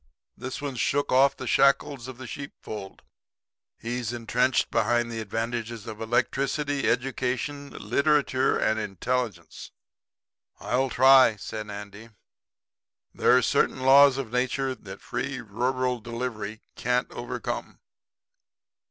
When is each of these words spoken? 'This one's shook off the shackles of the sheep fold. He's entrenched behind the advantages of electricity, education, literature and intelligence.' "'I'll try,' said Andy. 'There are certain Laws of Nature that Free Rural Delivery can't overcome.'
'This 0.35 0.59
one's 0.63 0.79
shook 0.79 1.11
off 1.11 1.37
the 1.37 1.45
shackles 1.45 2.07
of 2.07 2.17
the 2.17 2.25
sheep 2.25 2.53
fold. 2.59 3.03
He's 3.77 4.11
entrenched 4.11 4.71
behind 4.71 5.11
the 5.11 5.19
advantages 5.21 5.85
of 5.85 6.01
electricity, 6.01 6.89
education, 6.89 7.69
literature 7.69 8.57
and 8.57 8.79
intelligence.' 8.79 9.69
"'I'll 10.59 10.89
try,' 10.89 11.35
said 11.35 11.69
Andy. 11.69 12.09
'There 13.13 13.37
are 13.37 13.41
certain 13.43 13.81
Laws 13.81 14.17
of 14.17 14.31
Nature 14.31 14.73
that 14.73 15.01
Free 15.01 15.39
Rural 15.39 15.99
Delivery 15.99 16.63
can't 16.75 17.11
overcome.' 17.11 17.79